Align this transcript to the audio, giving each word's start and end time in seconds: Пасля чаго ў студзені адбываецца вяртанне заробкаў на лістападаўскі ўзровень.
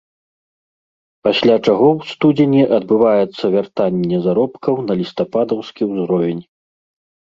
Пасля 1.27 1.57
чаго 1.67 1.87
ў 1.97 2.15
студзені 2.15 2.63
адбываецца 2.79 3.45
вяртанне 3.59 4.17
заробкаў 4.27 4.85
на 4.91 5.01
лістападаўскі 5.05 5.81
ўзровень. 5.95 6.43